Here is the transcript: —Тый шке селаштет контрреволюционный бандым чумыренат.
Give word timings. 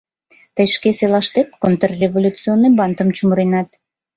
—Тый 0.55 0.67
шке 0.75 0.89
селаштет 0.99 1.47
контрреволюционный 1.61 2.73
бандым 2.79 3.09
чумыренат. 3.15 3.69